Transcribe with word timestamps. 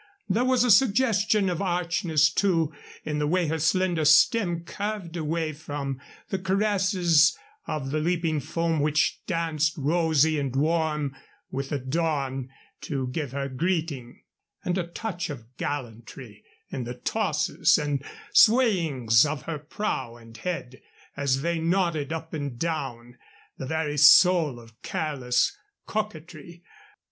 There 0.27 0.43
was 0.45 0.63
a 0.63 0.71
suggestion 0.71 1.47
of 1.47 1.61
archness, 1.61 2.33
too, 2.33 2.73
in 3.03 3.19
the 3.19 3.27
way 3.27 3.45
her 3.45 3.59
slender 3.59 4.03
stem 4.03 4.61
curved 4.63 5.15
away 5.15 5.53
from 5.53 6.01
the 6.29 6.39
caresses 6.39 7.37
of 7.67 7.91
the 7.91 7.99
leaping 7.99 8.39
foam 8.39 8.79
which 8.79 9.21
danced 9.27 9.77
rosy 9.77 10.39
and 10.39 10.55
warm 10.55 11.15
with 11.51 11.69
the 11.69 11.77
dawn 11.77 12.49
to 12.81 13.09
give 13.09 13.31
her 13.33 13.47
greeting, 13.47 14.23
and 14.65 14.75
a 14.79 14.87
touch 14.87 15.29
of 15.29 15.55
gallantry 15.57 16.43
in 16.71 16.83
the 16.83 16.95
tosses 16.95 17.77
and 17.77 18.03
swayings 18.33 19.23
of 19.23 19.43
her 19.43 19.59
prow 19.59 20.15
and 20.15 20.35
head 20.37 20.81
as 21.15 21.43
they 21.43 21.59
nodded 21.59 22.11
up 22.11 22.33
and 22.33 22.57
down, 22.57 23.19
the 23.59 23.67
very 23.67 23.97
soul 23.97 24.59
of 24.59 24.81
careless 24.81 25.55
coquetry. 25.85 26.63